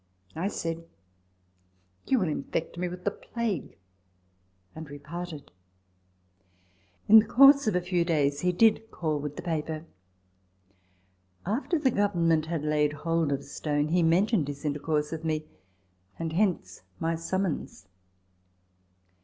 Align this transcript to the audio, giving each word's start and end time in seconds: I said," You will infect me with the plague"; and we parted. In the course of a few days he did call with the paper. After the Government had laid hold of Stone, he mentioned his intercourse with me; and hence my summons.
I 0.35 0.47
said," 0.47 0.87
You 2.07 2.17
will 2.17 2.27
infect 2.27 2.75
me 2.75 2.87
with 2.89 3.03
the 3.03 3.11
plague"; 3.11 3.77
and 4.75 4.89
we 4.89 4.97
parted. 4.97 5.51
In 7.07 7.19
the 7.19 7.27
course 7.27 7.67
of 7.67 7.75
a 7.75 7.81
few 7.81 8.03
days 8.03 8.39
he 8.39 8.51
did 8.51 8.89
call 8.89 9.19
with 9.19 9.35
the 9.35 9.43
paper. 9.43 9.85
After 11.45 11.77
the 11.77 11.91
Government 11.91 12.47
had 12.47 12.63
laid 12.63 12.93
hold 12.93 13.31
of 13.31 13.43
Stone, 13.43 13.89
he 13.89 14.01
mentioned 14.01 14.47
his 14.47 14.65
intercourse 14.65 15.11
with 15.11 15.23
me; 15.23 15.45
and 16.17 16.33
hence 16.33 16.81
my 16.99 17.13
summons. 17.13 17.85